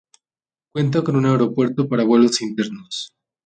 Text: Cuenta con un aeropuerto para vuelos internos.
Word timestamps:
Cuenta 0.73 1.03
con 1.03 1.15
un 1.15 1.27
aeropuerto 1.27 1.87
para 1.87 2.03
vuelos 2.03 2.41
internos. 2.41 3.13